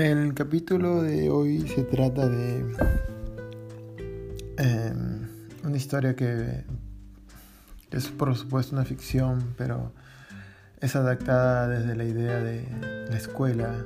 [0.00, 2.64] El capítulo de hoy se trata de
[4.56, 5.28] em,
[5.62, 6.64] una historia que
[7.90, 9.92] es por supuesto una ficción, pero
[10.80, 12.66] es adaptada desde la idea de
[13.10, 13.84] la escuela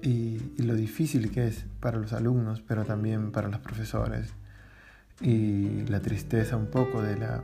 [0.00, 4.32] y, lo difícil que es para los alumnos, pero también para los profesores,
[5.20, 7.42] y la tristeza un poco de la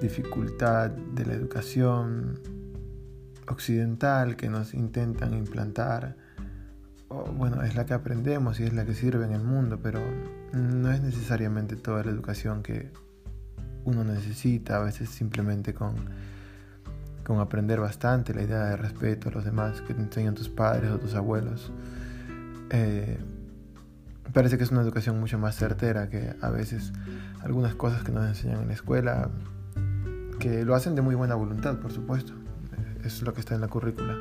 [0.00, 2.38] dificultad de la educación
[3.48, 6.25] occidental que nos intentan implantar
[7.08, 10.00] bueno, es la que aprendemos y es la que sirve en el mundo, pero
[10.52, 12.90] no es necesariamente toda la educación que
[13.84, 15.94] uno necesita, a veces simplemente con,
[17.24, 20.90] con aprender bastante la idea de respeto a los demás que te enseñan tus padres
[20.90, 21.70] o tus abuelos.
[22.70, 23.18] Eh,
[24.32, 26.92] parece que es una educación mucho más certera que a veces
[27.42, 29.30] algunas cosas que nos enseñan en la escuela,
[30.40, 32.32] que lo hacen de muy buena voluntad, por supuesto,
[33.04, 34.16] es lo que está en la currícula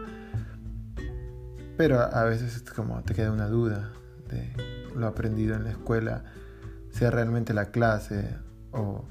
[1.77, 3.91] pero a veces es como te queda una duda
[4.29, 4.51] de
[4.95, 6.23] lo aprendido en la escuela,
[6.91, 8.37] sea realmente la clase
[8.71, 9.07] o,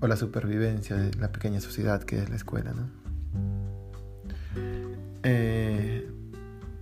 [0.00, 2.72] la supervivencia de la pequeña sociedad que es la escuela.
[2.72, 2.90] ¿no?
[5.22, 6.06] Eh,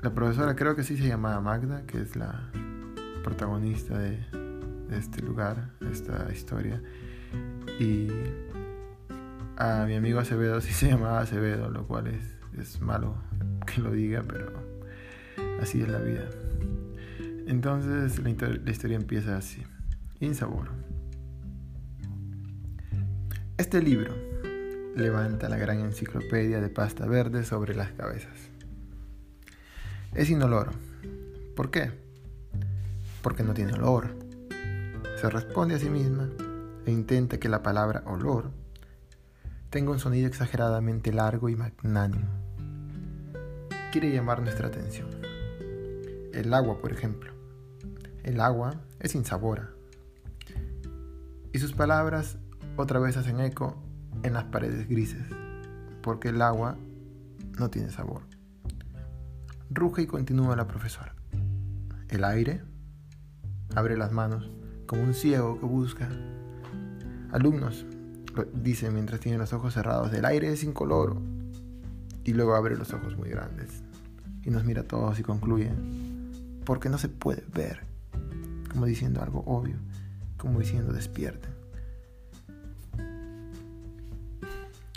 [0.02, 2.50] la profesora creo que sí se llamaba Magda, que es la
[3.22, 4.18] protagonista de,
[4.90, 6.82] este lugar, de esta historia.
[7.78, 8.08] Y
[9.56, 13.14] a mi amigo Acevedo sí se llamaba Acevedo, lo cual es, es malo
[13.64, 14.71] que lo diga, pero
[15.62, 16.28] Así es la vida.
[17.46, 19.62] Entonces la, historia empieza así.
[20.18, 20.70] Insabor.
[23.56, 24.12] Este libro
[24.96, 28.32] levanta la gran enciclopedia de pasta verde sobre las cabezas.
[30.16, 30.72] Es inoloro.
[31.54, 31.92] ¿Por qué?
[33.22, 34.16] Porque no tiene olor.
[35.20, 36.28] Se responde a sí misma
[36.86, 38.50] e intenta que la palabra olor
[39.70, 42.26] tenga un sonido exageradamente largo y magnánimo.
[43.92, 45.31] Quiere llamar nuestra atención
[46.32, 47.32] el agua, por ejemplo.
[48.22, 49.70] El agua es insabora.
[51.52, 52.38] Y sus palabras
[52.76, 53.76] otra vez hacen eco
[54.22, 55.24] en las paredes grises,
[56.02, 56.76] porque el agua
[57.58, 58.22] no tiene sabor.
[59.70, 61.14] Ruge y continúa la profesora.
[62.08, 62.62] El aire
[63.74, 64.50] abre las manos
[64.86, 66.08] como un ciego que busca.
[67.30, 67.86] Alumnos,
[68.54, 71.20] dice mientras tiene los ojos cerrados, el aire es incoloro.
[72.24, 73.82] Y luego abre los ojos muy grandes
[74.44, 75.70] y nos mira a todos y concluye,
[76.64, 77.80] porque no se puede ver,
[78.70, 79.76] como diciendo algo obvio,
[80.36, 81.52] como diciendo despierten.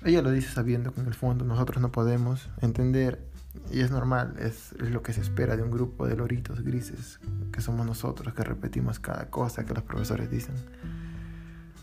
[0.04, 3.26] Ella lo dice sabiendo que en el fondo nosotros no podemos entender,
[3.72, 7.20] y es normal, es, es, lo que se espera de un grupo de loritos grises,
[7.52, 10.54] que somos nosotros, que repetimos cada cosa que los profesores dicen.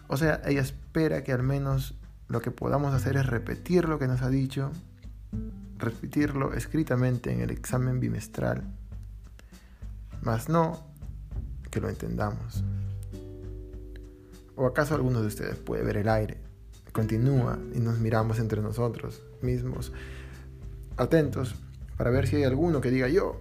[0.07, 1.95] O sea, ella espera que al menos
[2.29, 4.71] lo que podamos hacer es repetir lo que nos ha dicho,
[5.79, 8.65] repetirlo escritamente en el examen bimestral
[10.23, 10.87] mas no
[11.71, 12.65] que lo entendamos.
[14.55, 16.39] ¿O acaso alguno de ustedes puede ver el aire?
[16.93, 19.93] Continúa y nos miramos entre nosotros mismos,
[20.97, 21.55] atentos
[21.97, 23.41] para ver si hay alguno que diga yo.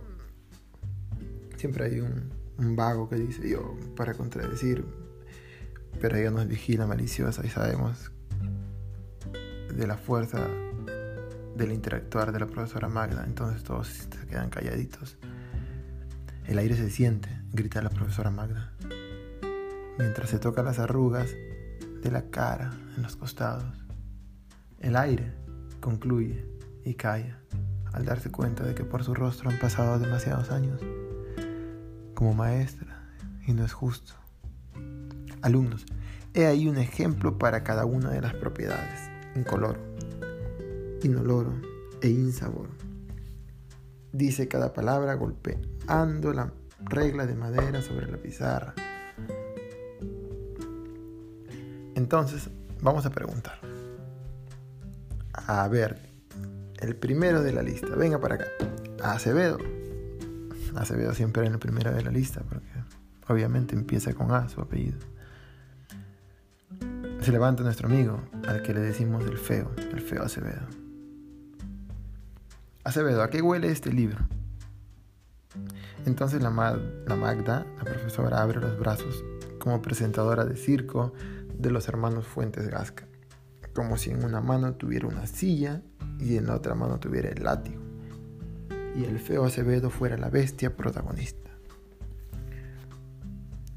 [1.57, 2.41] Siempre hay un,
[2.75, 4.85] vago que dice yo para contradecir,
[5.99, 8.11] pero ella nos vigila maliciosa y sabemos
[9.75, 10.47] de la fuerza
[11.55, 15.17] del interactuar de la profesora Magda, entonces todos se quedan calladitos.
[16.51, 18.73] El aire se siente, grita la profesora Magda,
[19.97, 21.34] mientras se toca las arrugas
[22.03, 23.85] de la cara en los costados.
[24.81, 25.31] El aire
[25.79, 26.45] concluye
[26.84, 27.40] y calla
[27.94, 30.81] al darse cuenta de que por su rostro han pasado demasiados años
[32.16, 33.01] como maestra
[33.47, 34.11] y no es justo.
[35.41, 35.85] Alumnos,
[36.34, 39.79] he ahí un ejemplo para cada una de las propiedades, incoloro,
[41.01, 41.53] inoloro
[42.01, 42.80] e insabor.
[44.13, 48.73] Dice cada palabra golpeando la regla de madera sobre la pizarra.
[51.95, 52.49] Entonces,
[52.81, 53.59] vamos a preguntar.
[55.34, 55.97] A ver,
[56.79, 58.46] el primero de la lista, venga para acá.
[59.03, 59.59] Acevedo.
[60.75, 62.67] Acevedo siempre en el primero de la lista, porque
[63.28, 64.99] obviamente empieza con A su apellido.
[67.22, 70.80] Se levanta nuestro amigo, al que le decimos el feo, el feo Acevedo.
[72.83, 74.17] Acevedo, ¿a qué huele este libro?
[76.07, 79.23] Entonces la, la Magda, la profesora, abre los brazos
[79.59, 81.13] como presentadora de circo
[81.53, 83.07] de los hermanos Fuentes Gasca,
[83.75, 85.83] como si en una mano tuviera una silla
[86.19, 87.83] y en la otra mano tuviera el látigo,
[88.95, 91.51] y el feo Acevedo fuera la bestia protagonista.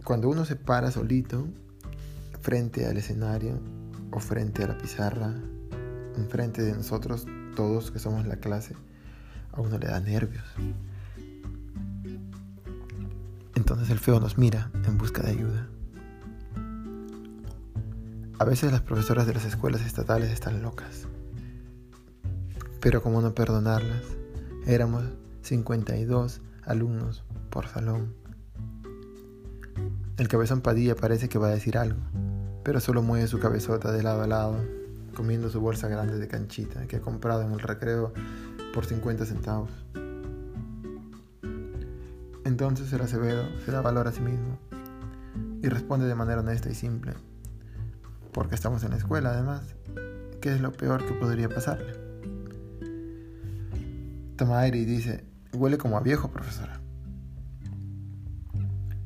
[0.02, 1.46] Cuando uno se para solito
[2.40, 3.60] frente al escenario
[4.12, 5.34] o frente a la pizarra,
[6.16, 8.74] enfrente de nosotros todos que somos la clase,
[9.54, 10.44] a uno le da nervios.
[13.54, 15.68] Entonces el feo nos mira en busca de ayuda.
[18.38, 21.06] A veces las profesoras de las escuelas estatales están locas.
[22.80, 24.02] Pero como no perdonarlas,
[24.66, 25.04] éramos
[25.42, 28.12] 52 alumnos por salón.
[30.16, 32.00] El cabezón Padilla parece que va a decir algo,
[32.64, 34.56] pero solo mueve su cabezota de lado a lado,
[35.14, 38.12] comiendo su bolsa grande de canchita que ha comprado en el recreo
[38.74, 39.70] por 50 centavos.
[42.44, 44.58] Entonces el Acevedo se da valor a sí mismo
[45.62, 47.14] y responde de manera honesta y simple,
[48.32, 49.62] porque estamos en la escuela además,
[50.40, 51.94] ¿qué es lo peor que podría pasarle?
[54.36, 56.80] Toma aire y dice, huele como a viejo, profesora.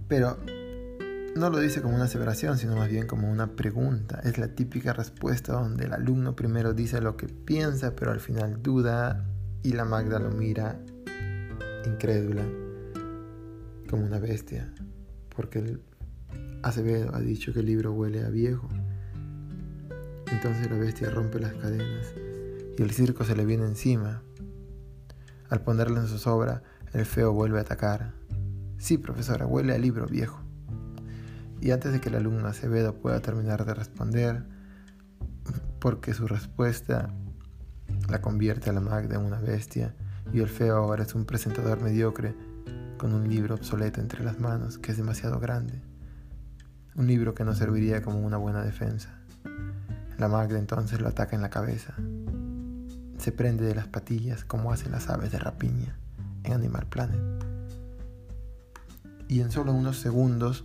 [0.09, 0.39] Pero
[1.37, 4.21] no lo dice como una aseveración, sino más bien como una pregunta.
[4.25, 8.63] Es la típica respuesta donde el alumno primero dice lo que piensa, pero al final
[8.63, 9.27] duda
[9.63, 10.81] y la Magda lo mira
[11.87, 12.45] incrédula,
[13.89, 14.73] como una bestia,
[15.35, 15.83] porque el
[16.63, 18.69] Acevedo ha dicho que el libro huele a viejo.
[20.31, 22.15] Entonces la bestia rompe las cadenas
[22.77, 24.23] y el circo se le viene encima.
[25.49, 26.63] Al ponerle en su sobra,
[26.93, 28.13] el feo vuelve a atacar.
[28.79, 30.41] Sí, profesora, huele a libro viejo.
[31.61, 34.45] Y antes de que el alumno Acevedo pueda terminar de responder,
[35.81, 37.13] porque su respuesta
[38.09, 39.95] la convierte a la Magda en una bestia,
[40.33, 42.35] y el feo ahora es un presentador mediocre
[42.99, 45.81] con un libro obsoleto entre las manos que es demasiado grande.
[46.97, 49.21] Un libro que no serviría como una buena defensa.
[50.19, 51.95] La Magda entonces lo ataca en la cabeza.
[53.19, 55.97] Se prende de las patillas como hacen las aves de rapiña
[56.43, 57.21] en Animal Planet.
[59.29, 60.65] Y en solo unos segundos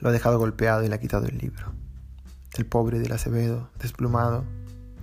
[0.00, 1.72] lo ha dejado golpeado y le ha quitado el libro.
[2.58, 4.44] El pobre del Acevedo, desplumado,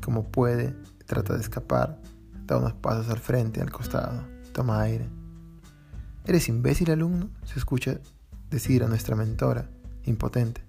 [0.03, 1.99] como puede, trata de escapar,
[2.45, 5.09] da unos pasos al frente, al costado, toma aire.
[6.25, 7.29] ¿Eres imbécil, alumno?
[7.45, 7.99] Se escucha
[8.49, 9.69] decir a nuestra mentora,
[10.05, 10.61] impotente.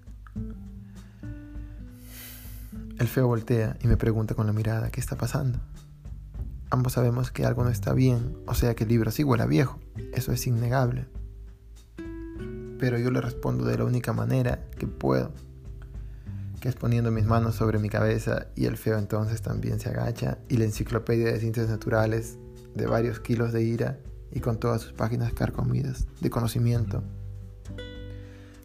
[2.97, 5.59] El feo voltea y me pregunta con la mirada qué está pasando.
[6.69, 9.79] Ambos sabemos que algo no está bien, o sea que el libro sí huele viejo,
[10.13, 11.07] eso es innegable
[12.79, 15.31] pero yo le respondo de la única manera que puedo,
[16.73, 20.65] poniendo mis manos sobre mi cabeza y el feo entonces también se agacha y la
[20.65, 22.39] enciclopedia de ciencias naturales
[22.73, 23.99] de varios kilos de ira
[24.31, 27.03] y con todas sus páginas carcomidas de conocimiento,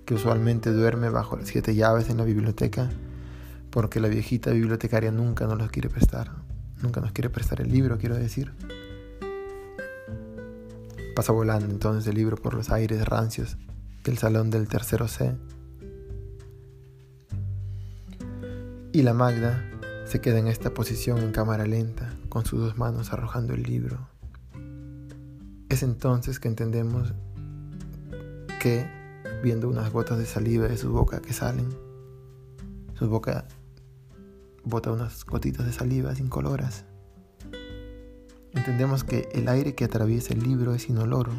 [0.06, 2.88] que usualmente duerme bajo las siete llaves en la biblioteca,
[3.70, 6.30] porque la viejita bibliotecaria nunca nos los quiere prestar,
[6.82, 8.52] nunca nos quiere prestar el libro, quiero decir.
[11.14, 13.58] Pasa volando entonces el libro por los aires rancios
[14.04, 15.36] del salón del tercero C.
[18.92, 19.64] Y la Magda
[20.04, 24.08] se queda en esta posición en cámara lenta, con sus dos manos arrojando el libro.
[25.68, 27.14] Es entonces que entendemos
[28.60, 28.90] que,
[29.44, 31.68] viendo unas gotas de saliva de su boca que salen,
[32.94, 33.46] su boca
[34.64, 36.84] bota unas gotitas de saliva incoloras.
[38.52, 41.30] Entendemos que el aire que atraviesa el libro es inoloro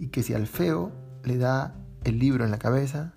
[0.00, 0.90] y que si al feo
[1.22, 3.14] le da el libro en la cabeza,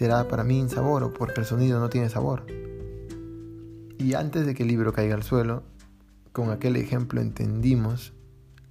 [0.00, 2.46] será para mí insaboro porque el sonido no tiene sabor.
[3.98, 5.62] Y antes de que el libro caiga al suelo,
[6.32, 8.14] con aquel ejemplo entendimos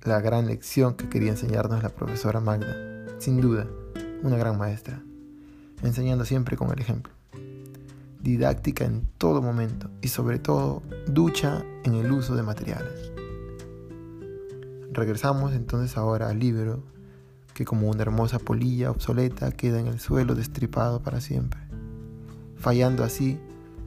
[0.01, 2.75] la gran lección que quería enseñarnos la profesora Magda.
[3.19, 3.67] Sin duda,
[4.23, 5.03] una gran maestra,
[5.83, 7.13] enseñando siempre con el ejemplo.
[8.23, 13.11] Didáctica en todo momento y sobre todo ducha en el uso de materiales.
[14.91, 16.81] Regresamos entonces ahora al libro
[17.59, 21.59] que como una hermosa polilla obsoleta queda en el suelo destripado para siempre,
[22.55, 23.37] fallando así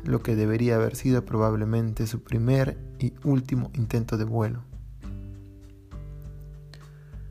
[0.04, 4.62] lo que debería haber sido probablemente su primer y último intento de vuelo.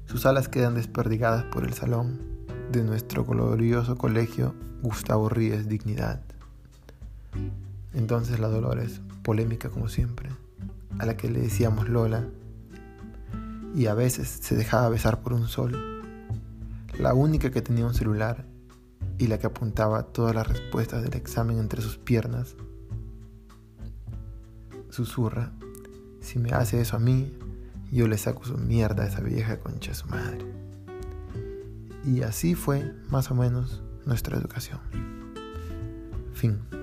[0.05, 2.19] Sus alas quedan desperdigadas por el salón
[2.71, 6.23] de nuestro glorioso colegio Gustavo Ríes Dignidad.
[7.93, 10.31] Entonces la Dolores, polémica como siempre,
[10.97, 12.25] a la que le decíamos Lola,
[13.75, 16.00] y a veces se dejaba besar por un sol,
[17.01, 18.45] la única que tenía un celular
[19.17, 22.55] y la que apuntaba todas las respuestas del examen entre sus piernas.
[24.91, 25.51] Susurra,
[26.19, 27.33] si me hace eso a mí,
[27.91, 30.45] yo le saco su mierda a esa vieja concha su madre.
[32.05, 34.79] Y así fue más o menos nuestra educación.
[36.33, 36.80] Fin.